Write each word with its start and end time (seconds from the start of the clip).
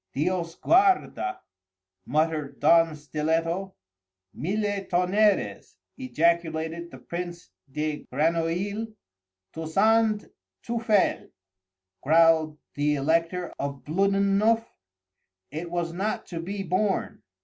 "Dios 0.15 0.55
guarda!" 0.55 1.39
muttered 2.07 2.59
Don 2.59 2.95
Stiletto. 2.95 3.75
"Mille 4.33 4.85
tonnerres!" 4.85 5.75
ejaculated 5.95 6.89
the 6.89 6.97
Prince 6.97 7.51
de 7.71 8.07
Grenouille. 8.11 8.87
"Tousand 9.53 10.27
teufel!" 10.63 11.29
growled 12.01 12.57
the 12.73 12.95
Elector 12.95 13.53
of 13.59 13.83
Bluddennuff. 13.83 14.65
It 15.51 15.69
was 15.69 15.93
not 15.93 16.25
to 16.29 16.39
be 16.39 16.63
borne. 16.63 17.21